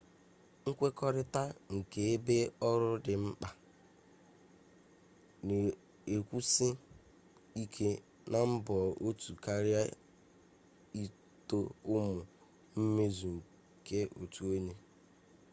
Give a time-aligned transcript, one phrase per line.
[0.67, 1.43] nkwekorita
[1.75, 3.49] nke ebe oru di nkpa
[5.45, 6.67] na-ekwusi
[7.63, 7.89] ike
[8.31, 8.77] na mbọ
[9.07, 9.81] otu karịa
[11.03, 11.59] ito
[11.93, 12.21] ụmụ
[12.79, 13.33] mmezu
[13.77, 14.73] nke otu onye